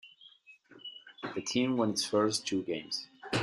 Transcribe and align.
The 1.35 1.41
team 1.43 1.77
won 1.77 1.91
its 1.91 2.03
first 2.03 2.47
two 2.47 2.63
games. 2.63 3.05